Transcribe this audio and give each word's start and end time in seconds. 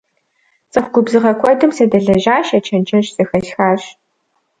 ЦӀыху 0.71 0.91
губзыгъэ 0.93 1.31
куэдым 1.39 1.71
садэлэжьащ, 1.77 2.47
я 2.57 2.59
чэнджэщ 2.65 3.07
зэхэсхащ. 3.15 3.81